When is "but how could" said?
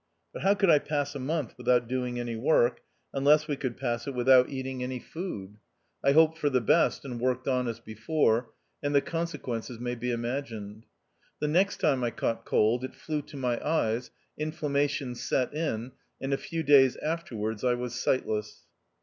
0.33-0.71